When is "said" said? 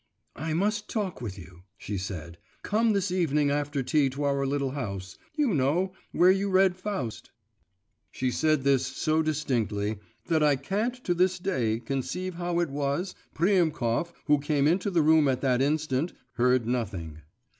1.95-2.39, 8.31-8.63